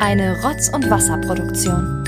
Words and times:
Eine 0.00 0.40
Rotz- 0.42 0.68
und 0.68 0.88
Wasserproduktion. 0.88 2.04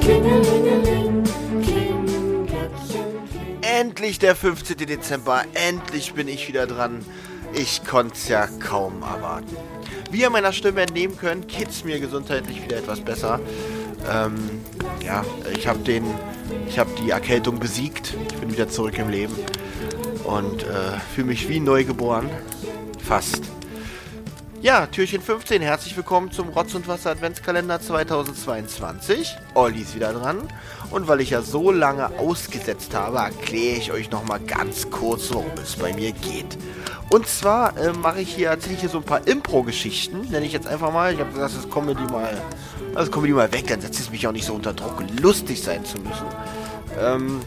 Klingelingeling, 0.00 1.24
kling. 1.62 2.48
Endlich 3.60 4.18
der 4.18 4.34
15. 4.34 4.78
Dezember, 4.78 5.42
endlich 5.52 6.14
bin 6.14 6.28
ich 6.28 6.48
wieder 6.48 6.66
dran. 6.66 7.04
Ich 7.52 7.84
konnte 7.84 8.14
es 8.14 8.28
ja 8.28 8.46
kaum 8.46 9.02
erwarten. 9.02 9.54
Wie 10.10 10.22
ihr 10.22 10.30
meiner 10.30 10.52
Stimme 10.52 10.80
entnehmen 10.80 11.18
könnt, 11.18 11.48
geht's 11.48 11.84
mir 11.84 12.00
gesundheitlich 12.00 12.64
wieder 12.64 12.78
etwas 12.78 13.00
besser. 13.00 13.40
Ähm, 14.10 14.36
ja, 15.04 15.22
ich 15.54 15.68
habe 15.68 15.80
den, 15.80 16.04
ich 16.66 16.78
habe 16.78 16.90
die 17.02 17.10
Erkältung 17.10 17.58
besiegt. 17.58 18.14
Ich 18.30 18.38
bin 18.38 18.50
wieder 18.50 18.68
zurück 18.70 18.98
im 18.98 19.10
Leben 19.10 19.34
und 20.24 20.62
äh, 20.62 20.98
fühle 21.14 21.26
mich 21.26 21.46
wie 21.48 21.60
neugeboren. 21.60 22.30
Fast. 23.06 23.42
Ja, 24.64 24.86
Türchen 24.86 25.20
15, 25.20 25.60
herzlich 25.60 25.94
willkommen 25.94 26.30
zum 26.30 26.48
Rotz 26.48 26.74
und 26.74 26.88
Wasser 26.88 27.10
Adventskalender 27.10 27.82
2022. 27.82 29.36
Olli 29.52 29.82
ist 29.82 29.94
wieder 29.94 30.14
dran. 30.14 30.38
Und 30.90 31.06
weil 31.06 31.20
ich 31.20 31.28
ja 31.28 31.42
so 31.42 31.70
lange 31.70 32.18
ausgesetzt 32.18 32.94
habe, 32.94 33.18
erkläre 33.18 33.76
ich 33.76 33.92
euch 33.92 34.10
nochmal 34.10 34.40
ganz 34.40 34.88
kurz, 34.88 35.34
worum 35.34 35.50
es 35.62 35.76
bei 35.76 35.92
mir 35.92 36.12
geht. 36.12 36.56
Und 37.10 37.26
zwar 37.26 37.76
äh, 37.76 37.92
mache 37.92 38.22
ich 38.22 38.34
hier, 38.34 38.48
erzähle 38.48 38.76
ich 38.76 38.80
hier 38.80 38.88
so 38.88 38.96
ein 38.96 39.04
paar 39.04 39.26
Impro-Geschichten, 39.28 40.30
nenne 40.30 40.46
ich 40.46 40.54
jetzt 40.54 40.66
einfach 40.66 40.90
mal. 40.90 41.12
Ich 41.12 41.20
habe 41.20 41.30
gesagt, 41.30 41.56
das 41.58 41.68
Comedy 41.68 42.10
mal, 42.10 42.40
das 42.94 43.12
Comedy 43.12 43.34
mal 43.34 43.52
weg, 43.52 43.66
dann 43.66 43.82
setzt 43.82 44.00
es 44.00 44.10
mich 44.10 44.26
auch 44.26 44.32
nicht 44.32 44.46
so 44.46 44.54
unter 44.54 44.72
Druck, 44.72 45.04
lustig 45.20 45.62
sein 45.62 45.84
zu 45.84 45.98
müssen. 45.98 46.24
Ähm, 47.00 47.40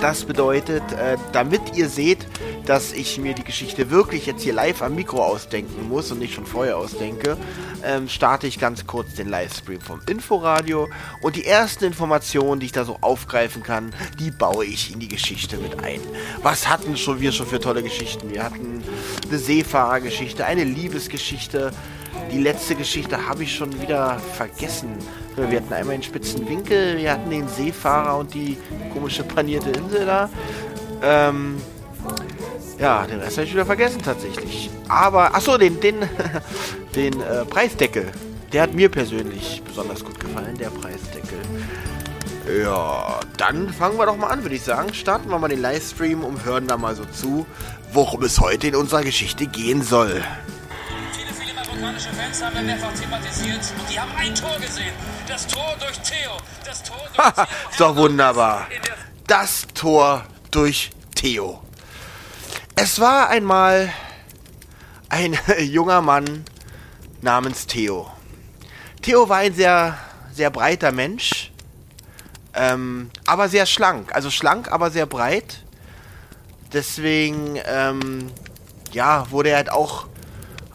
das 0.00 0.24
bedeutet, 0.24 0.82
äh, 0.92 1.16
damit 1.32 1.74
ihr 1.74 1.88
seht, 1.88 2.26
dass 2.66 2.92
ich 2.92 3.18
mir 3.18 3.34
die 3.34 3.44
Geschichte 3.44 3.90
wirklich 3.90 4.26
jetzt 4.26 4.42
hier 4.42 4.52
live 4.52 4.82
am 4.82 4.94
Mikro 4.94 5.22
ausdenken 5.22 5.88
muss 5.88 6.10
und 6.12 6.18
nicht 6.18 6.34
schon 6.34 6.46
vorher 6.46 6.76
ausdenke, 6.76 7.36
ähm, 7.82 8.08
starte 8.08 8.46
ich 8.46 8.58
ganz 8.58 8.86
kurz 8.86 9.14
den 9.14 9.28
Livestream 9.28 9.80
vom 9.80 10.00
Inforadio 10.08 10.88
und 11.22 11.36
die 11.36 11.46
ersten 11.46 11.84
Informationen, 11.84 12.60
die 12.60 12.66
ich 12.66 12.72
da 12.72 12.84
so 12.84 12.98
aufgreifen 13.00 13.62
kann, 13.62 13.94
die 14.18 14.30
baue 14.30 14.64
ich 14.64 14.92
in 14.92 15.00
die 15.00 15.08
Geschichte 15.08 15.56
mit 15.56 15.82
ein. 15.82 16.00
Was 16.42 16.68
hatten 16.68 16.96
schon 16.96 17.20
wir 17.20 17.32
schon 17.32 17.46
für 17.46 17.60
tolle 17.60 17.82
Geschichten? 17.82 18.30
Wir 18.30 18.42
hatten 18.42 18.82
eine 19.28 19.38
Seefahrergeschichte, 19.38 20.44
eine 20.44 20.64
Liebesgeschichte. 20.64 21.72
Die 22.32 22.38
letzte 22.38 22.74
Geschichte 22.74 23.26
habe 23.26 23.44
ich 23.44 23.54
schon 23.54 23.80
wieder 23.80 24.18
vergessen. 24.18 24.90
Wir 25.36 25.58
hatten 25.60 25.72
einmal 25.72 25.96
den 25.96 26.02
spitzen 26.02 26.48
Winkel, 26.48 26.98
wir 26.98 27.12
hatten 27.12 27.30
den 27.30 27.48
Seefahrer 27.48 28.18
und 28.18 28.34
die 28.34 28.56
komische 28.92 29.22
panierte 29.22 29.70
Insel 29.70 30.06
da. 30.06 30.30
Ähm, 31.02 31.56
ja, 32.78 33.06
den 33.06 33.20
Rest 33.20 33.36
habe 33.36 33.46
ich 33.46 33.52
wieder 33.52 33.66
vergessen 33.66 34.00
tatsächlich. 34.02 34.70
Aber, 34.88 35.34
achso, 35.34 35.56
den, 35.58 35.80
den, 35.80 35.96
den 36.94 37.20
äh, 37.20 37.44
Preisdeckel. 37.44 38.06
Der 38.52 38.62
hat 38.62 38.74
mir 38.74 38.88
persönlich 38.88 39.62
besonders 39.66 40.04
gut 40.04 40.18
gefallen, 40.20 40.56
der 40.56 40.70
Preisdeckel. 40.70 41.38
Ja, 42.62 43.20
dann 43.36 43.70
fangen 43.70 43.98
wir 43.98 44.06
doch 44.06 44.16
mal 44.16 44.28
an, 44.28 44.42
würde 44.42 44.54
ich 44.54 44.62
sagen. 44.62 44.94
Starten 44.94 45.28
wir 45.30 45.38
mal 45.38 45.48
den 45.48 45.60
Livestream 45.60 46.22
und 46.22 46.44
hören 46.44 46.68
da 46.68 46.76
mal 46.76 46.94
so 46.94 47.04
zu, 47.04 47.44
worum 47.92 48.22
es 48.22 48.40
heute 48.40 48.68
in 48.68 48.76
unserer 48.76 49.02
Geschichte 49.02 49.46
gehen 49.46 49.82
soll. 49.82 50.22
Marokkanische 51.80 52.08
Fans 52.10 52.42
haben 52.42 52.54
wir 52.54 52.62
mehrfach 52.62 52.92
thematisiert 52.94 53.60
und 53.78 53.90
die 53.90 54.00
haben 54.00 54.10
ein 54.16 54.34
Tor 54.34 54.56
gesehen. 54.58 54.94
Das 55.28 55.46
Tor 55.46 55.76
durch 55.78 55.98
Theo. 55.98 56.30
Das 56.64 56.82
Tor 56.82 56.96
durch 57.14 57.34
Theo. 57.34 57.70
Ist 57.70 57.80
doch 57.80 57.96
wunderbar. 57.96 58.66
Das 59.26 59.66
Tor 59.74 60.24
durch 60.50 60.90
Theo. 61.14 61.62
Es 62.76 62.98
war 62.98 63.28
einmal 63.28 63.92
ein 65.10 65.38
junger 65.58 66.00
Mann 66.00 66.44
namens 67.20 67.66
Theo. 67.66 68.10
Theo 69.02 69.28
war 69.28 69.38
ein 69.38 69.54
sehr, 69.54 69.98
sehr 70.32 70.50
breiter 70.50 70.92
Mensch, 70.92 71.52
ähm, 72.54 73.10
aber 73.26 73.48
sehr 73.50 73.66
schlank. 73.66 74.14
Also 74.14 74.30
schlank, 74.30 74.72
aber 74.72 74.90
sehr 74.90 75.06
breit. 75.06 75.62
Deswegen, 76.72 77.60
ähm, 77.66 78.30
ja, 78.92 79.30
wurde 79.30 79.50
er 79.50 79.56
halt 79.56 79.70
auch, 79.70 80.06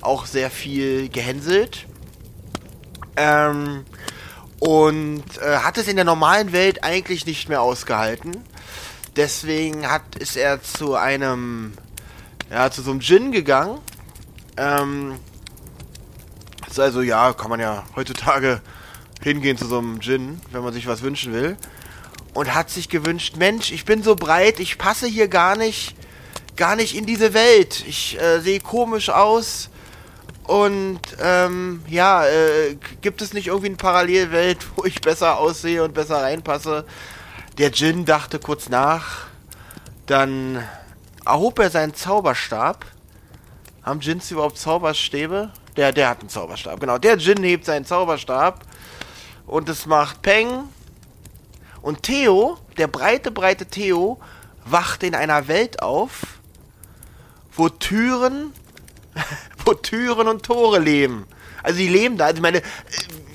auch 0.02 0.26
sehr 0.26 0.50
viel 0.50 1.10
gehänselt. 1.10 1.88
Ähm, 3.16 3.86
und 4.60 5.24
äh, 5.42 5.58
hat 5.58 5.78
es 5.78 5.88
in 5.88 5.96
der 5.96 6.06
normalen 6.06 6.52
Welt 6.52 6.84
eigentlich 6.84 7.26
nicht 7.26 7.50
mehr 7.50 7.62
ausgehalten. 7.62 8.38
Deswegen 9.16 9.90
hat, 9.90 10.16
ist 10.18 10.38
er 10.38 10.62
zu 10.62 10.96
einem, 10.96 11.74
ja, 12.50 12.70
zu 12.70 12.84
so 12.84 12.92
einem 12.92 13.00
Djinn 13.00 13.32
gegangen. 13.32 13.80
Ähm, 14.58 15.16
ist 16.70 16.80
also, 16.80 17.02
ja, 17.02 17.34
kann 17.34 17.50
man 17.50 17.60
ja 17.60 17.84
heutzutage 17.96 18.62
hingehen 19.22 19.58
zu 19.58 19.68
so 19.68 19.80
einem 19.80 20.00
Djinn, 20.00 20.40
wenn 20.52 20.64
man 20.64 20.74
sich 20.74 20.86
was 20.86 21.02
wünschen 21.02 21.34
will. 21.34 21.58
Und 22.34 22.54
hat 22.54 22.70
sich 22.70 22.88
gewünscht, 22.88 23.38
Mensch, 23.38 23.72
ich 23.72 23.84
bin 23.84 24.04
so 24.04 24.16
breit, 24.16 24.60
ich 24.60 24.78
passe 24.78 25.08
hier 25.08 25.28
gar 25.28 25.58
nicht, 25.58 25.96
gar 26.56 26.76
nicht 26.76 26.96
in 26.96 27.08
diese 27.08 27.34
Welt. 27.34 27.84
Ich 27.88 28.22
äh, 28.22 28.40
sehe 28.42 28.60
komisch 28.60 29.10
aus. 29.10 29.71
Und 30.44 31.02
ähm, 31.19 31.84
ja, 31.88 32.25
äh, 32.25 32.75
gibt 33.02 33.22
es 33.22 33.34
nicht 33.34 33.47
irgendwie 33.47 33.68
eine 33.68 33.78
Parallelwelt, 33.78 34.66
wo 34.75 34.85
ich 34.85 35.02
besser 35.02 35.38
aussehe 35.38 35.84
und 35.84 35.94
besser 35.94 36.22
reinpasse? 36.22 36.85
Der 37.57 37.69
Djinn 37.69 38.06
dachte 38.06 38.40
kurz 38.40 38.69
nach, 38.69 39.28
dann 40.06 40.63
erhob 41.25 41.59
er 41.59 41.69
seinen 41.69 41.94
Zauberstab. 41.94 42.85
Haben 43.84 44.00
Djinns 44.00 44.31
überhaupt 44.31 44.57
Zauberstäbe? 44.57 45.52
Der, 45.75 45.91
der 45.91 46.09
hat 46.09 46.19
einen 46.19 46.29
Zauberstab, 46.29 46.79
genau. 46.79 46.97
Der 46.97 47.18
Djinn 47.18 47.44
hebt 47.44 47.66
seinen 47.66 47.85
Zauberstab 47.85 48.66
und 49.47 49.69
es 49.69 49.85
macht 49.85 50.22
Peng. 50.22 50.63
Und 51.81 52.03
Theo, 52.03 52.58
der 52.78 52.88
breite, 52.88 53.31
breite 53.31 53.66
Theo, 53.66 54.19
wacht 54.66 55.03
in 55.03 55.16
einer 55.16 55.47
Welt 55.47 55.81
auf, 55.81 56.40
wo 57.53 57.69
Türen 57.69 58.53
wo 59.66 59.74
Türen 59.74 60.28
und 60.28 60.44
Tore 60.44 60.80
leben. 60.80 61.26
Also 61.64 61.78
die 61.78 61.88
leben 61.88 62.18
da. 62.18 62.26
Also 62.26 62.38
ich 62.38 62.42
meine, 62.42 62.62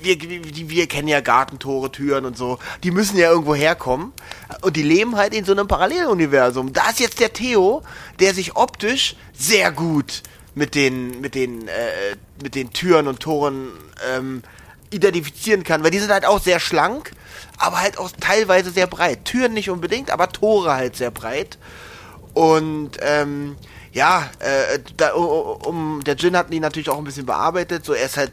wir, 0.01 0.19
wir, 0.21 0.69
wir 0.69 0.87
kennen 0.87 1.07
ja 1.07 1.21
Gartentore, 1.21 1.91
Türen 1.91 2.25
und 2.25 2.37
so. 2.37 2.59
Die 2.83 2.91
müssen 2.91 3.17
ja 3.17 3.29
irgendwo 3.29 3.55
herkommen. 3.55 4.13
Und 4.61 4.75
die 4.75 4.83
leben 4.83 5.15
halt 5.15 5.33
in 5.33 5.45
so 5.45 5.51
einem 5.51 5.67
Paralleluniversum. 5.67 6.73
Da 6.73 6.89
ist 6.89 6.99
jetzt 6.99 7.19
der 7.19 7.33
Theo, 7.33 7.83
der 8.19 8.33
sich 8.33 8.55
optisch 8.55 9.15
sehr 9.33 9.71
gut 9.71 10.23
mit 10.55 10.75
den, 10.75 11.21
mit 11.21 11.35
den, 11.35 11.67
äh, 11.67 12.15
mit 12.41 12.55
den 12.55 12.73
Türen 12.73 13.07
und 13.07 13.19
Toren 13.19 13.69
ähm, 14.11 14.41
identifizieren 14.89 15.63
kann. 15.63 15.83
Weil 15.83 15.91
die 15.91 15.99
sind 15.99 16.11
halt 16.11 16.25
auch 16.25 16.41
sehr 16.41 16.59
schlank, 16.59 17.11
aber 17.57 17.79
halt 17.79 17.97
auch 17.97 18.11
teilweise 18.19 18.71
sehr 18.71 18.87
breit. 18.87 19.25
Türen 19.25 19.53
nicht 19.53 19.69
unbedingt, 19.69 20.11
aber 20.11 20.31
Tore 20.31 20.73
halt 20.73 20.95
sehr 20.95 21.11
breit. 21.11 21.57
Und 22.37 22.91
ähm, 23.01 23.55
ja, 23.93 24.29
äh, 24.37 24.77
da, 24.95 25.13
um, 25.15 26.03
der 26.05 26.13
Djinn 26.13 26.37
hat 26.37 26.51
ihn 26.51 26.61
natürlich 26.61 26.87
auch 26.87 26.99
ein 26.99 27.03
bisschen 27.03 27.25
bearbeitet. 27.25 27.83
So, 27.83 27.93
er 27.93 28.05
ist 28.05 28.15
halt, 28.15 28.31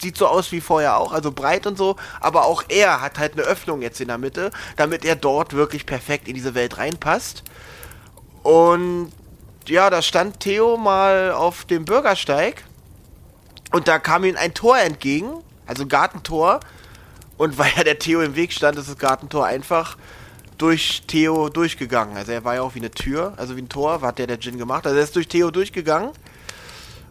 sieht 0.00 0.16
so 0.16 0.26
aus 0.26 0.52
wie 0.52 0.62
vorher 0.62 0.96
auch, 0.96 1.12
also 1.12 1.32
breit 1.32 1.66
und 1.66 1.76
so, 1.76 1.96
aber 2.18 2.46
auch 2.46 2.64
er 2.70 3.02
hat 3.02 3.18
halt 3.18 3.34
eine 3.34 3.42
Öffnung 3.42 3.82
jetzt 3.82 4.00
in 4.00 4.08
der 4.08 4.16
Mitte, 4.16 4.52
damit 4.76 5.04
er 5.04 5.16
dort 5.16 5.52
wirklich 5.52 5.84
perfekt 5.84 6.28
in 6.28 6.34
diese 6.34 6.54
Welt 6.54 6.78
reinpasst. 6.78 7.42
Und 8.42 9.12
ja, 9.68 9.90
da 9.90 10.00
stand 10.00 10.40
Theo 10.40 10.78
mal 10.78 11.32
auf 11.32 11.66
dem 11.66 11.84
Bürgersteig 11.84 12.64
und 13.70 13.86
da 13.86 13.98
kam 13.98 14.24
ihm 14.24 14.36
ein 14.38 14.54
Tor 14.54 14.78
entgegen, 14.78 15.30
also 15.66 15.82
ein 15.82 15.90
Gartentor. 15.90 16.60
Und 17.36 17.58
weil 17.58 17.70
ja 17.76 17.84
der 17.84 17.98
Theo 17.98 18.22
im 18.22 18.34
Weg 18.34 18.54
stand, 18.54 18.78
ist 18.78 18.88
das 18.88 18.96
Gartentor 18.96 19.44
einfach 19.44 19.98
durch 20.62 21.02
Theo 21.08 21.48
durchgegangen. 21.48 22.16
Also 22.16 22.30
er 22.30 22.44
war 22.44 22.54
ja 22.54 22.62
auch 22.62 22.76
wie 22.76 22.78
eine 22.78 22.92
Tür, 22.92 23.34
also 23.36 23.56
wie 23.56 23.62
ein 23.62 23.68
Tor, 23.68 24.00
hat 24.00 24.18
der 24.18 24.28
der 24.28 24.36
Djinn 24.36 24.58
gemacht. 24.58 24.86
Also 24.86 24.96
er 24.96 25.02
ist 25.02 25.16
durch 25.16 25.26
Theo 25.26 25.50
durchgegangen. 25.50 26.10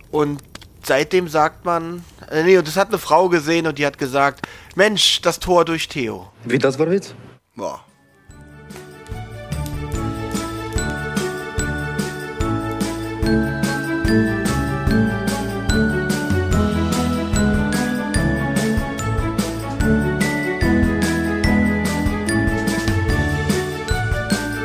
Und 0.10 0.42
seitdem 0.84 1.28
sagt 1.28 1.66
man, 1.66 2.04
äh, 2.30 2.44
nee, 2.44 2.58
und 2.58 2.66
das 2.66 2.78
hat 2.78 2.88
eine 2.88 2.98
Frau 2.98 3.28
gesehen 3.28 3.68
und 3.68 3.78
die 3.78 3.86
hat 3.86 3.98
gesagt, 3.98 4.48
Mensch, 4.76 5.22
das 5.22 5.40
Tor 5.40 5.66
durch 5.66 5.90
Theo. 5.90 6.32
Wie 6.46 6.58
das 6.58 6.80
war 6.80 6.90
Witz? 6.90 7.14
Boah. 7.56 7.84